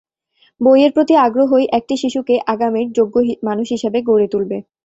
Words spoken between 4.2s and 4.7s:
তুলবে।